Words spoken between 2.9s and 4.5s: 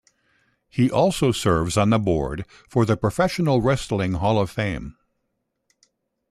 Professional Wrestling Hall of